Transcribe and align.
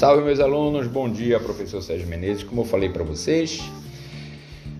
Salve 0.00 0.24
meus 0.24 0.40
alunos, 0.40 0.86
bom 0.86 1.10
dia, 1.10 1.38
professor 1.38 1.82
Sérgio 1.82 2.06
Menezes. 2.06 2.42
Como 2.42 2.62
eu 2.62 2.64
falei 2.64 2.88
para 2.88 3.04
vocês, 3.04 3.60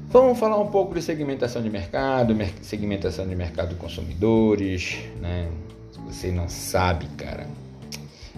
vamos 0.08 0.38
falar 0.38 0.58
um 0.58 0.68
pouco 0.68 0.94
de 0.94 1.02
segmentação 1.02 1.60
de 1.60 1.68
mercado, 1.68 2.34
segmentação 2.62 3.28
de 3.28 3.36
mercado 3.36 3.76
consumidores, 3.76 4.96
né? 5.20 5.46
Se 5.92 5.98
você 6.00 6.32
não 6.32 6.48
sabe, 6.48 7.04
cara, 7.18 7.46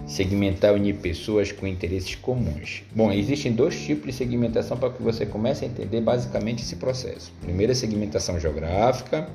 segmentar 0.05 0.73
unir 0.73 0.95
pessoas 0.95 1.53
com 1.53 1.65
interesses 1.65 2.15
comuns. 2.15 2.83
Bom, 2.93 3.13
existem 3.13 3.53
dois 3.53 3.81
tipos 3.81 4.07
de 4.07 4.11
segmentação 4.11 4.75
para 4.75 4.89
que 4.89 5.01
você 5.01 5.25
comece 5.25 5.63
a 5.63 5.69
entender 5.69 6.01
basicamente 6.01 6.63
esse 6.63 6.75
processo. 6.75 7.31
Primeiro 7.41 7.71
é 7.71 7.75
segmentação 7.75 8.37
geográfica 8.37 9.29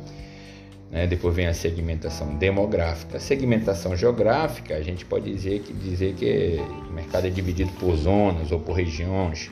né? 0.91 1.07
Depois 1.07 1.35
vem 1.35 1.47
a 1.47 1.55
segmentação 1.55 2.37
demográfica. 2.37 3.17
A 3.17 3.21
segmentação 3.21 3.97
geográfica, 3.97 4.75
a 4.75 4.83
gente 4.83 5.05
pode 5.05 5.33
dizer 5.33 5.61
que, 5.61 5.73
dizer 5.73 6.15
que 6.15 6.61
o 6.89 6.93
mercado 6.93 7.27
é 7.27 7.31
dividido 7.31 7.71
por 7.73 7.97
zonas 7.97 8.51
ou 8.51 8.61
por 8.61 8.73
regiões, 8.73 9.51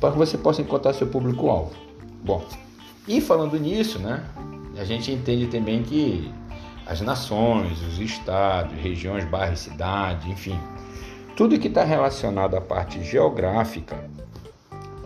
para 0.00 0.12
que 0.12 0.18
você 0.18 0.38
possa 0.38 0.62
encontrar 0.62 0.92
seu 0.92 1.06
público-alvo. 1.06 1.72
Bom, 2.22 2.44
e 3.08 3.20
falando 3.20 3.58
nisso, 3.58 3.98
né, 3.98 4.24
a 4.76 4.84
gente 4.84 5.10
entende 5.10 5.46
também 5.46 5.82
que 5.82 6.30
as 6.86 7.00
nações, 7.00 7.80
os 7.82 7.98
estados, 7.98 8.72
regiões, 8.80 9.24
bairros, 9.24 9.60
cidades, 9.60 10.26
enfim, 10.26 10.58
tudo 11.36 11.58
que 11.58 11.68
está 11.68 11.84
relacionado 11.84 12.56
à 12.56 12.60
parte 12.60 13.02
geográfica 13.02 14.08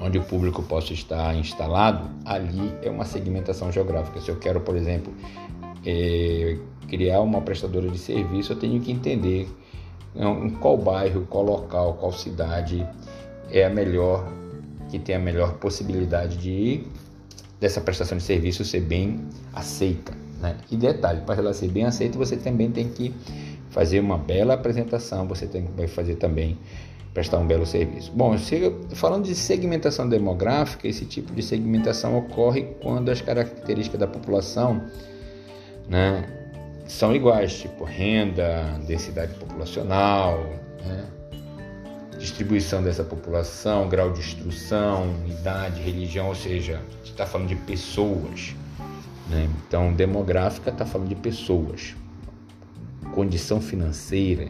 onde 0.05 0.19
o 0.19 0.23
público 0.23 0.63
possa 0.63 0.93
estar 0.93 1.35
instalado, 1.35 2.11
ali 2.27 2.73
é 2.83 2.91
uma 2.91 3.07
segmentação 3.07 3.73
geográfica. 3.73 4.21
Se 4.21 4.29
eu 4.29 4.37
quero, 4.37 4.61
por 4.61 4.77
exemplo, 4.77 5.13
é, 5.85 6.59
criar 6.89 7.21
uma 7.23 7.41
prestadora 7.41 7.89
de 7.89 7.99
serviço, 7.99 8.53
eu 8.53 8.57
tenho 8.57 8.79
que 8.81 8.93
entender 8.93 9.49
em 10.15 10.51
qual 10.51 10.77
bairro, 10.77 11.27
qual 11.29 11.45
local, 11.45 11.95
qual 11.95 12.13
cidade 12.13 12.87
é 13.51 13.65
a 13.65 13.71
melhor, 13.71 14.31
que 14.91 14.99
tem 14.99 15.17
a 15.17 15.19
melhor 15.19 15.55
possibilidade 15.55 16.37
de 16.37 16.85
dessa 17.59 17.81
prestação 17.81 18.19
de 18.19 18.25
serviço 18.25 18.63
ser 18.63 18.81
bem 18.81 19.27
aceita. 19.55 20.13
Né? 20.41 20.55
E 20.71 20.77
detalhe, 20.77 21.23
para 21.23 21.41
ela 21.41 21.55
ser 21.55 21.69
bem 21.69 21.85
aceita, 21.87 22.19
você 22.19 22.37
também 22.37 22.71
tem 22.71 22.91
que 22.91 23.15
fazer 23.75 23.99
uma 23.99 24.17
bela 24.17 24.55
apresentação, 24.55 25.27
você 25.27 25.49
tem 25.49 25.67
que 25.67 25.87
fazer 25.89 26.15
também 26.15 26.57
prestar 27.13 27.39
um 27.39 27.47
belo 27.47 27.67
serviço. 27.67 28.13
Bom, 28.15 28.37
falando 28.95 29.25
de 29.25 29.35
segmentação 29.35 30.09
demográfica, 30.09 30.87
esse 30.87 31.05
tipo 31.05 31.35
de 31.35 31.43
segmentação 31.43 32.17
ocorre 32.17 32.63
quando 32.81 33.09
as 33.09 33.21
características 33.21 33.99
da 33.99 34.07
população 34.07 34.81
né, 35.89 36.25
são 36.87 37.15
iguais, 37.17 37.59
tipo 37.59 37.83
renda, 37.83 38.79
densidade 38.87 39.35
populacional, 39.35 40.39
né, 40.85 41.05
distribuição 42.17 42.81
dessa 42.81 43.03
população, 43.03 43.89
grau 43.89 44.13
de 44.13 44.21
instrução, 44.21 45.13
idade, 45.27 45.83
religião, 45.83 46.29
ou 46.29 46.35
seja, 46.37 46.81
está 47.03 47.27
falando 47.27 47.49
de 47.49 47.57
pessoas. 47.57 48.55
Né? 49.29 49.49
Então, 49.67 49.93
demográfica 49.93 50.71
está 50.71 50.87
falando 50.87 51.09
de 51.09 51.17
pessoas, 51.17 51.97
condição 53.13 53.61
financeira, 53.61 54.49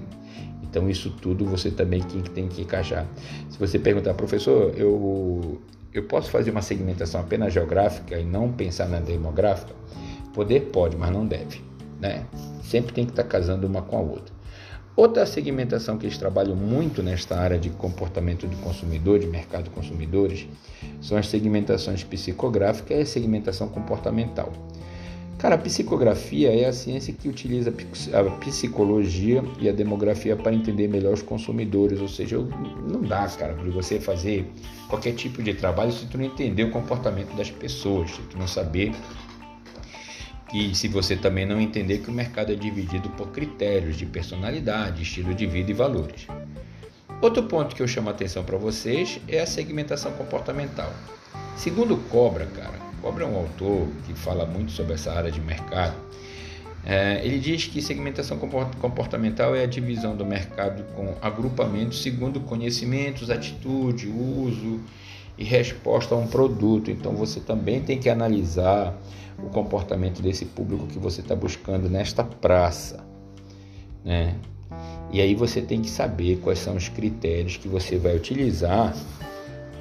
então 0.63 0.91
isso 0.91 1.11
tudo 1.11 1.45
você 1.45 1.71
também 1.71 2.03
tem 2.03 2.49
que 2.49 2.63
encaixar. 2.63 3.07
Se 3.49 3.59
você 3.59 3.79
perguntar, 3.79 4.15
professor, 4.15 4.75
eu, 4.77 5.61
eu 5.93 6.03
posso 6.05 6.31
fazer 6.31 6.51
uma 6.51 6.63
segmentação 6.63 7.21
apenas 7.21 7.53
geográfica 7.53 8.19
e 8.19 8.25
não 8.25 8.51
pensar 8.53 8.89
na 8.89 8.99
demográfica? 8.99 9.73
Poder 10.33 10.71
pode, 10.73 10.97
mas 10.97 11.13
não 11.13 11.25
deve. 11.25 11.63
Né? 12.01 12.27
Sempre 12.65 12.93
tem 12.93 13.05
que 13.05 13.13
estar 13.13 13.23
casando 13.25 13.67
uma 13.67 13.83
com 13.83 13.97
a 13.97 14.01
outra. 14.01 14.35
Outra 14.97 15.27
segmentação 15.27 15.99
que 15.99 16.07
eles 16.07 16.19
trabalham 16.19 16.55
muito 16.55 17.03
nesta 17.03 17.37
área 17.37 17.59
de 17.59 17.69
comportamento 17.71 18.47
do 18.47 18.57
consumidor, 18.57 19.19
de 19.19 19.27
mercado 19.27 19.69
consumidores, 19.71 20.47
são 21.01 21.19
as 21.19 21.29
segmentações 21.29 22.05
psicográficas 22.05 22.99
e 22.99 23.03
a 23.03 23.07
segmentação 23.07 23.69
comportamental. 23.69 24.53
Cara, 25.39 25.57
a 25.57 25.59
psicografia 25.59 26.51
é 26.53 26.67
a 26.67 26.73
ciência 26.73 27.13
que 27.13 27.29
utiliza 27.29 27.71
a 27.71 28.31
psicologia 28.39 29.43
e 29.61 29.69
a 29.69 29.73
demografia 29.73 30.37
para 30.37 30.55
entender 30.55 30.89
melhor 30.89 31.13
os 31.13 31.23
consumidores, 31.23 32.01
ou 32.01 32.09
seja, 32.09 32.39
não 32.39 33.03
dá, 33.03 33.27
cara, 33.29 33.53
para 33.53 33.71
você 33.71 34.01
fazer 34.01 34.51
qualquer 34.89 35.13
tipo 35.13 35.43
de 35.43 35.53
trabalho 35.53 35.93
se 35.93 36.07
tu 36.07 36.17
não 36.17 36.25
entender 36.25 36.65
o 36.65 36.71
comportamento 36.71 37.37
das 37.37 37.51
pessoas, 37.51 38.11
se 38.11 38.23
tu 38.23 38.39
não 38.39 38.47
saber 38.47 38.93
e 40.55 40.75
se 40.75 40.87
você 40.87 41.17
também 41.17 41.45
não 41.45 41.61
entender 41.61 41.99
que 41.99 42.09
o 42.09 42.13
mercado 42.13 42.53
é 42.53 42.55
dividido 42.55 43.11
por 43.11 43.29
critérios 43.33 43.97
de 43.97 44.07
personalidade, 44.07 45.03
estilo 45.03 45.35
de 45.35 45.47
vida 45.47 45.73
e 45.73 45.75
valores. 45.75 46.29
Outro 47.21 47.43
ponto 47.43 47.75
que 47.75 47.83
eu 47.83 47.89
chamo 47.89 48.09
a 48.09 48.13
atenção 48.13 48.45
para 48.45 48.57
vocês 48.57 49.21
é 49.27 49.41
a 49.41 49.47
segmentação 49.47 50.13
comportamental. 50.13 50.93
Segundo 51.57 51.97
Cobra, 52.09 52.47
cara, 52.47 52.79
Cobra 53.05 53.25
é 53.25 53.27
um 53.27 53.37
autor 53.37 53.87
que 54.07 54.15
fala 54.15 54.47
muito 54.47 54.73
sobre 54.73 54.95
essa 54.95 55.13
área 55.13 55.31
de 55.31 55.39
mercado. 55.39 55.95
É, 56.87 57.21
ele 57.23 57.39
diz 57.39 57.67
que 57.67 57.83
segmentação 57.83 58.39
comportamental 58.39 59.55
é 59.55 59.65
a 59.65 59.67
divisão 59.67 60.17
do 60.17 60.25
mercado 60.25 60.85
com 60.95 61.15
agrupamentos 61.21 62.03
segundo 62.03 62.41
conhecimentos, 62.41 63.29
atitude, 63.29 64.09
uso 64.09 64.81
e 65.37 65.45
resposta 65.45 66.15
a 66.15 66.19
um 66.19 66.27
produto. 66.27 66.91
Então 66.91 67.15
você 67.15 67.41
também 67.41 67.83
tem 67.83 67.99
que 67.99 68.09
analisar 68.09 68.99
o 69.39 69.51
comportamento 69.51 70.23
desse 70.23 70.47
público 70.47 70.87
que 70.87 70.99
você 70.99 71.21
está 71.21 71.37
buscando 71.37 71.91
nesta 71.91 72.25
praça. 72.25 73.05
Né? 74.03 74.35
E 75.13 75.21
aí 75.21 75.35
você 75.35 75.61
tem 75.61 75.83
que 75.83 75.91
saber 75.91 76.39
quais 76.39 76.59
são 76.59 76.75
os 76.75 76.89
critérios 76.89 77.59
que 77.59 77.69
você 77.69 77.99
vai 77.99 78.17
utilizar 78.17 78.97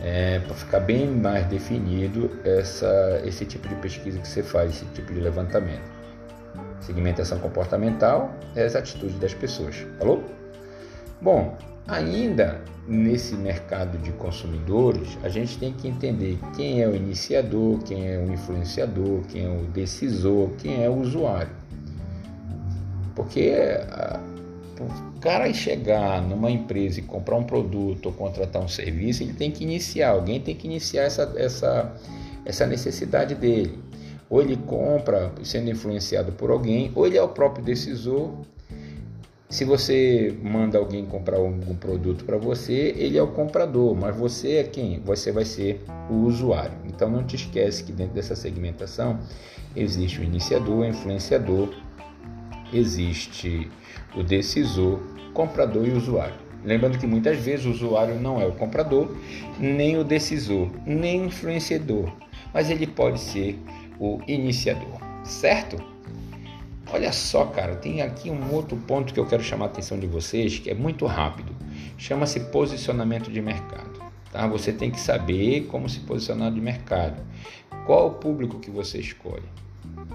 é, 0.03 0.40
para 0.40 0.53
ficar 0.53 0.80
bem 0.81 1.08
mais 1.08 1.46
definido 1.47 2.30
essa, 2.44 3.22
esse 3.25 3.46
tipo 3.46 3.68
de 3.69 3.75
pesquisa 3.75 4.19
que 4.19 4.28
você 4.28 4.44
faz, 4.44 4.72
esse 4.72 4.86
tipo 4.88 5.14
de 5.14 5.22
levantamento. 5.22 5.90
Segmentação 6.81 7.40
comportamental 7.40 8.36
é 8.56 8.66
as 8.66 8.75
atitudes 8.75 9.18
das 9.18 9.34
pessoas. 9.34 9.78
Falou? 9.97 10.22
Bom, 11.22 11.58
ainda 11.88 12.62
nesse 12.86 13.34
mercado 13.36 13.97
de 14.00 14.12
consumidores, 14.12 15.18
a 15.24 15.30
gente 15.30 15.58
tem 15.58 15.72
que 15.72 15.88
entender 15.88 16.38
quem 16.53 16.81
é 16.81 16.88
o 16.88 16.94
iniciador, 16.94 17.80
quem 17.84 18.12
é 18.12 18.18
o 18.18 18.30
influenciador, 18.30 19.22
quem 19.30 19.46
é 19.46 19.50
o 19.50 19.64
decisor, 19.68 20.50
quem 20.58 20.84
é 20.84 20.90
o 20.90 21.00
usuário. 21.00 21.52
Porque 23.16 23.53
o 24.81 25.19
cara 25.19 25.51
chegar 25.53 26.22
numa 26.22 26.50
empresa 26.50 27.00
e 27.00 27.03
comprar 27.03 27.35
um 27.35 27.44
produto 27.44 28.07
ou 28.07 28.13
contratar 28.13 28.61
um 28.61 28.67
serviço, 28.67 29.23
ele 29.23 29.34
tem 29.34 29.51
que 29.51 29.63
iniciar, 29.63 30.11
alguém 30.11 30.39
tem 30.39 30.56
que 30.56 30.67
iniciar 30.67 31.03
essa, 31.03 31.34
essa, 31.35 31.94
essa 32.45 32.66
necessidade 32.66 33.35
dele. 33.35 33.78
Ou 34.29 34.41
ele 34.41 34.57
compra 34.57 35.31
sendo 35.44 35.69
influenciado 35.69 36.31
por 36.31 36.50
alguém, 36.50 36.91
ou 36.95 37.06
ele 37.06 37.17
é 37.17 37.22
o 37.22 37.29
próprio 37.29 37.63
decisor. 37.63 38.34
Se 39.50 39.63
você 39.63 40.35
manda 40.41 40.79
alguém 40.79 41.05
comprar 41.05 41.38
algum 41.38 41.75
produto 41.75 42.25
para 42.25 42.38
você, 42.38 42.95
ele 42.97 43.17
é 43.17 43.22
o 43.22 43.28
comprador, 43.28 43.95
mas 43.95 44.16
você 44.16 44.55
é 44.55 44.63
quem? 44.63 45.00
Você 45.01 45.31
vai 45.31 45.45
ser 45.45 45.85
o 46.09 46.25
usuário. 46.25 46.75
Então 46.85 47.07
não 47.07 47.23
te 47.23 47.35
esquece 47.35 47.84
que 47.84 47.91
dentro 47.91 48.16
dessa 48.16 48.35
segmentação 48.35 49.19
existe 49.75 50.22
o 50.22 50.23
iniciador, 50.23 50.79
o 50.79 50.85
influenciador, 50.85 51.69
existe 52.78 53.69
o 54.16 54.23
decisor, 54.23 55.00
comprador 55.34 55.88
e 55.88 55.91
usuário. 55.91 56.35
Lembrando 56.63 56.97
que 56.97 57.06
muitas 57.06 57.38
vezes 57.38 57.66
o 57.66 57.72
usuário 57.72 58.19
não 58.19 58.41
é 58.41 58.45
o 58.45 58.53
comprador, 58.53 59.16
nem 59.59 59.97
o 59.97 60.03
decisor, 60.03 60.69
nem 60.85 61.22
o 61.22 61.25
influenciador, 61.25 62.11
mas 62.53 62.69
ele 62.69 62.88
pode 62.88 63.19
ser 63.19 63.59
o 64.00 64.22
iniciador, 64.28 65.01
certo? 65.25 65.84
Olha 66.91 67.11
só, 67.11 67.45
cara, 67.45 67.75
tem 67.75 68.01
aqui 68.01 68.29
um 68.29 68.53
outro 68.53 68.78
ponto 68.78 69.14
que 69.14 69.19
eu 69.19 69.26
quero 69.26 69.43
chamar 69.43 69.66
a 69.66 69.67
atenção 69.69 69.99
de 69.99 70.05
vocês, 70.05 70.59
que 70.59 70.69
é 70.69 70.76
muito 70.76 71.05
rápido. 71.05 71.52
Chama-se 71.97 72.40
posicionamento 72.40 73.31
de 73.31 73.41
mercado. 73.41 73.99
Tá? 74.31 74.47
Você 74.47 74.72
tem 74.72 74.91
que 74.91 74.99
saber 74.99 75.66
como 75.67 75.90
se 75.90 76.02
posicionar 76.02 76.52
de 76.52 76.61
mercado. 76.61 77.22
Qual 77.85 78.08
o 78.08 78.11
público 78.11 78.59
que 78.59 78.69
você 78.69 78.99
escolhe? 78.99 79.43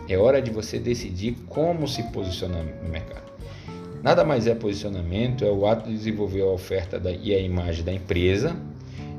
É 0.09 0.17
hora 0.17 0.41
de 0.41 0.51
você 0.51 0.79
decidir 0.79 1.37
como 1.49 1.87
se 1.87 2.03
posicionar 2.05 2.65
no 2.83 2.89
mercado. 2.89 3.29
Nada 4.03 4.25
mais 4.25 4.47
é 4.47 4.55
posicionamento, 4.55 5.45
é 5.45 5.51
o 5.51 5.67
ato 5.67 5.89
de 5.89 5.97
desenvolver 5.97 6.43
a 6.43 6.47
oferta 6.47 7.01
e 7.23 7.35
a 7.35 7.41
imagem 7.41 7.85
da 7.85 7.93
empresa 7.93 8.57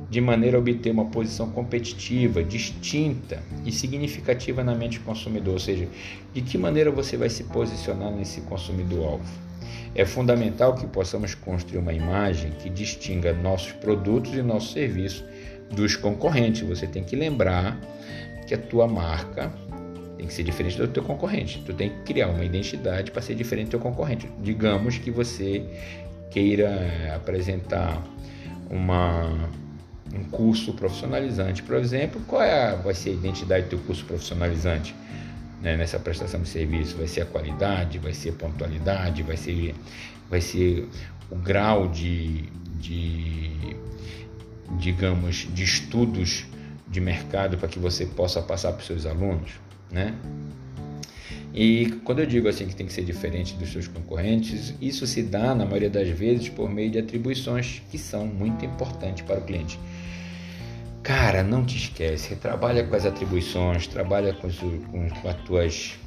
de 0.10 0.20
maneira 0.20 0.58
a 0.58 0.60
obter 0.60 0.92
uma 0.92 1.06
posição 1.06 1.52
competitiva, 1.52 2.44
distinta 2.44 3.44
e 3.64 3.72
significativa 3.72 4.64
na 4.64 4.74
mente 4.74 4.98
do 4.98 5.06
consumidor, 5.06 5.54
ou 5.54 5.60
seja, 5.60 5.88
de 6.34 6.42
que 6.42 6.58
maneira 6.58 6.90
você 6.90 7.16
vai 7.16 7.30
se 7.30 7.44
posicionar 7.44 8.12
nesse 8.12 8.42
consumidor-alvo. 8.42 9.24
É 9.94 10.06
fundamental 10.06 10.74
que 10.76 10.88
possamos 10.88 11.36
construir 11.36 11.80
uma 11.80 11.94
imagem 11.94 12.52
que 12.52 12.70
distinga 12.70 13.34
nossos 13.34 13.72
produtos 13.74 14.34
e 14.34 14.42
nossos 14.42 14.72
serviços 14.72 15.24
dos 15.70 15.96
concorrentes. 15.96 16.68
Você 16.68 16.88
tem 16.88 17.04
que 17.04 17.16
lembrar 17.16 17.80
que 18.48 18.56
a 18.56 18.58
tua 18.58 18.88
marca 18.88 19.54
tem 20.20 20.28
que 20.28 20.34
ser 20.34 20.44
diferente 20.44 20.78
do 20.78 20.86
teu 20.90 21.02
concorrente. 21.02 21.64
Tu 21.66 21.74
tem 21.74 21.90
que 21.90 22.02
criar 22.02 22.28
uma 22.28 22.44
identidade 22.44 23.10
para 23.10 23.22
ser 23.22 23.36
diferente 23.36 23.68
do 23.68 23.72
teu 23.72 23.80
concorrente. 23.80 24.30
Digamos 24.44 24.98
que 24.98 25.10
você 25.10 25.64
queira 26.30 27.14
apresentar 27.16 28.04
uma, 28.70 29.50
um 30.14 30.26
curso 30.26 30.74
profissionalizante, 30.74 31.64
por 31.64 31.78
exemplo, 31.78 32.22
qual 32.28 32.42
é 32.42 32.68
a, 32.68 32.76
vai 32.76 32.94
ser 32.94 33.12
a 33.12 33.14
identidade 33.14 33.64
do 33.64 33.70
teu 33.70 33.80
curso 33.80 34.04
profissionalizante? 34.04 34.94
Né, 35.62 35.76
nessa 35.76 36.00
prestação 36.00 36.42
de 36.42 36.48
serviço 36.48 36.98
vai 36.98 37.08
ser 37.08 37.22
a 37.22 37.26
qualidade, 37.26 37.98
vai 37.98 38.14
ser 38.14 38.30
a 38.30 38.34
pontualidade, 38.34 39.24
vai 39.24 39.36
ser, 39.38 39.76
vai 40.30 40.40
ser 40.40 40.88
o 41.30 41.36
grau 41.36 41.88
de, 41.88 42.44
de 42.78 43.76
digamos, 44.78 45.48
de 45.54 45.64
estudos 45.64 46.46
de 46.88 47.02
mercado 47.02 47.58
para 47.58 47.68
que 47.68 47.78
você 47.78 48.06
possa 48.06 48.42
passar 48.42 48.72
para 48.72 48.80
os 48.80 48.88
seus 48.88 49.06
alunos, 49.06 49.52
né? 49.92 50.16
E 51.54 52.00
quando 52.04 52.20
eu 52.20 52.26
digo 52.26 52.48
assim 52.48 52.68
que 52.68 52.76
tem 52.76 52.86
que 52.86 52.94
ser 52.94 53.04
diferente 53.04 53.56
dos 53.56 53.72
seus 53.72 53.88
concorrentes, 53.88 54.74
isso 54.80 55.08
se 55.08 55.24
dá 55.24 55.56
na 55.56 55.66
maioria 55.66 55.90
das 55.90 56.08
vezes 56.10 56.48
por 56.50 56.70
meio 56.70 56.92
de 56.92 57.00
atribuições 57.00 57.82
que 57.90 57.98
são 57.98 58.26
muito 58.26 58.64
importantes 58.66 59.24
para 59.24 59.40
o 59.40 59.44
cliente. 59.44 59.80
Cara, 61.02 61.42
não 61.42 61.66
te 61.66 61.76
esquece, 61.76 62.36
trabalha 62.36 62.84
com 62.84 62.96
as 62.96 63.06
atribuições, 63.06 63.88
trabalha 63.88 64.34
com, 64.34 64.48
os, 64.48 64.60
com, 64.60 65.10
com 65.10 65.28
as 65.28 65.36
tuas 65.44 66.00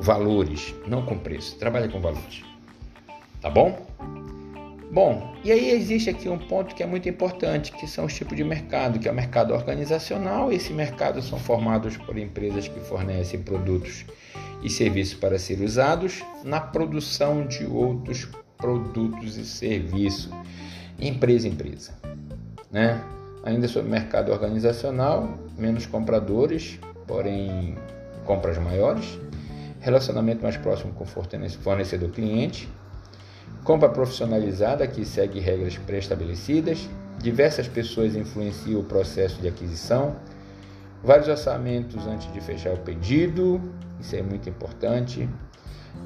valores, 0.00 0.74
não 0.86 1.06
com 1.06 1.16
preço, 1.16 1.56
trabalha 1.56 1.88
com 1.88 2.00
valores. 2.00 2.42
Tá 3.40 3.48
bom? 3.48 3.86
Bom, 4.92 5.32
e 5.42 5.50
aí 5.50 5.70
existe 5.70 6.10
aqui 6.10 6.28
um 6.28 6.36
ponto 6.36 6.74
que 6.74 6.82
é 6.82 6.86
muito 6.86 7.08
importante, 7.08 7.72
que 7.72 7.86
são 7.86 8.04
os 8.04 8.12
tipos 8.12 8.36
de 8.36 8.44
mercado, 8.44 8.98
que 8.98 9.08
é 9.08 9.10
o 9.10 9.14
mercado 9.14 9.54
organizacional. 9.54 10.52
Esse 10.52 10.70
mercado 10.70 11.22
são 11.22 11.38
formados 11.38 11.96
por 11.96 12.18
empresas 12.18 12.68
que 12.68 12.78
fornecem 12.78 13.40
produtos 13.40 14.04
e 14.62 14.68
serviços 14.68 15.14
para 15.14 15.38
ser 15.38 15.62
usados 15.62 16.22
na 16.44 16.60
produção 16.60 17.46
de 17.46 17.64
outros 17.64 18.28
produtos 18.58 19.38
e 19.38 19.46
serviços, 19.46 20.30
empresa 21.00 21.48
empresa, 21.48 21.94
né? 22.70 23.02
Ainda 23.44 23.68
sobre 23.68 23.90
mercado 23.90 24.30
organizacional, 24.30 25.38
menos 25.56 25.86
compradores, 25.86 26.78
porém 27.06 27.76
compras 28.26 28.58
maiores, 28.58 29.18
relacionamento 29.80 30.42
mais 30.42 30.58
próximo 30.58 30.92
com 30.92 31.06
fornecedor 31.06 32.10
cliente, 32.10 32.68
Compra 33.64 33.88
profissionalizada 33.88 34.86
que 34.88 35.04
segue 35.04 35.38
regras 35.38 35.78
pré-estabelecidas. 35.78 36.88
Diversas 37.18 37.68
pessoas 37.68 38.16
influenciam 38.16 38.80
o 38.80 38.84
processo 38.84 39.40
de 39.40 39.46
aquisição. 39.46 40.16
Vários 41.02 41.28
orçamentos 41.28 42.04
antes 42.06 42.32
de 42.32 42.40
fechar 42.40 42.74
o 42.74 42.78
pedido. 42.78 43.60
Isso 44.00 44.16
é 44.16 44.22
muito 44.22 44.48
importante. 44.48 45.28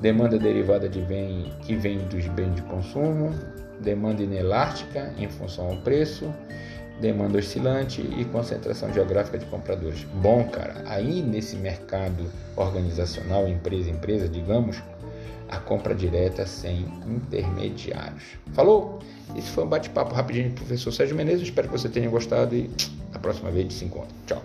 Demanda 0.03 0.39
derivada 0.39 0.87
de 0.87 1.01
bem 1.01 1.55
que 1.63 1.75
vem 1.75 1.99
dos 2.09 2.27
bens 2.27 2.55
de 2.55 2.63
consumo. 2.63 3.33
Demanda 3.81 4.23
inelástica 4.23 5.15
em 5.17 5.29
função 5.29 5.69
ao 5.69 5.77
preço. 5.79 6.31
Demanda 7.01 7.39
oscilante 7.39 8.03
e 8.03 8.25
concentração 8.27 8.93
geográfica 8.93 9.39
de 9.39 9.47
compradores. 9.47 10.05
Bom, 10.21 10.45
cara, 10.45 10.83
aí 10.87 11.23
nesse 11.23 11.57
mercado 11.57 12.25
organizacional, 12.55 13.49
empresa 13.49 13.91
empresa, 13.91 14.29
digamos, 14.29 14.83
a 15.49 15.59
compra 15.59 15.95
direta 15.95 16.47
sem 16.47 16.87
intermediários. 17.07 18.23
Falou? 18.53 19.01
Esse 19.37 19.51
foi 19.51 19.65
um 19.65 19.69
bate-papo 19.69 20.15
rapidinho 20.15 20.49
com 20.49 20.53
o 20.53 20.57
professor 20.57 20.93
Sérgio 20.93 21.17
Menezes. 21.17 21.43
Espero 21.43 21.69
que 21.69 21.77
você 21.77 21.89
tenha 21.89 22.09
gostado 22.09 22.55
e 22.55 22.71
a 23.13 23.19
próxima 23.19 23.51
vez 23.51 23.73
se 23.75 23.85
encontra. 23.85 24.15
Tchau. 24.27 24.43